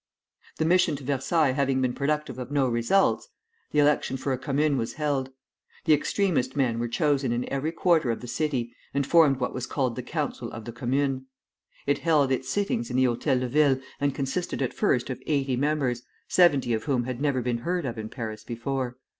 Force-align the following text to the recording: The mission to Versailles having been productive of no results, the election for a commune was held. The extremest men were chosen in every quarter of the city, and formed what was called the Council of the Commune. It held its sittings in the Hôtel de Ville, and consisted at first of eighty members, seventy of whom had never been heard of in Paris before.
The 0.57 0.65
mission 0.65 0.95
to 0.95 1.03
Versailles 1.03 1.51
having 1.51 1.79
been 1.79 1.93
productive 1.93 2.39
of 2.39 2.49
no 2.49 2.67
results, 2.67 3.27
the 3.69 3.77
election 3.77 4.17
for 4.17 4.33
a 4.33 4.37
commune 4.39 4.75
was 4.75 4.93
held. 4.93 5.29
The 5.85 5.93
extremest 5.93 6.55
men 6.55 6.79
were 6.79 6.87
chosen 6.87 7.31
in 7.31 7.47
every 7.49 7.71
quarter 7.71 8.09
of 8.09 8.19
the 8.19 8.27
city, 8.27 8.73
and 8.95 9.05
formed 9.05 9.39
what 9.39 9.53
was 9.53 9.67
called 9.67 9.95
the 9.95 10.01
Council 10.01 10.49
of 10.51 10.65
the 10.65 10.71
Commune. 10.71 11.27
It 11.85 11.99
held 11.99 12.31
its 12.31 12.49
sittings 12.49 12.89
in 12.89 12.95
the 12.97 13.03
Hôtel 13.03 13.41
de 13.41 13.47
Ville, 13.47 13.79
and 13.99 14.15
consisted 14.15 14.59
at 14.63 14.73
first 14.73 15.11
of 15.11 15.21
eighty 15.27 15.55
members, 15.55 16.01
seventy 16.27 16.73
of 16.73 16.85
whom 16.85 17.03
had 17.03 17.21
never 17.21 17.43
been 17.43 17.59
heard 17.59 17.85
of 17.85 17.99
in 17.99 18.09
Paris 18.09 18.43
before. 18.43 18.97